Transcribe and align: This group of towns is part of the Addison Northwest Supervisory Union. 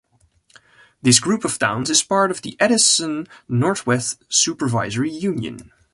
This 1.03 1.19
group 1.19 1.45
of 1.45 1.59
towns 1.59 1.91
is 1.91 2.01
part 2.01 2.31
of 2.31 2.41
the 2.41 2.57
Addison 2.59 3.27
Northwest 3.47 4.23
Supervisory 4.29 5.11
Union. 5.11 5.71